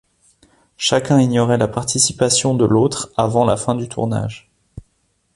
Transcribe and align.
Chacun 0.77 1.19
ignorait 1.19 1.59
la 1.59 1.67
participation 1.67 2.55
de 2.55 2.65
l'autre 2.65 3.11
avant 3.17 3.45
la 3.45 3.55
fin 3.55 3.75
du 3.75 3.87
tournage. 3.87 4.49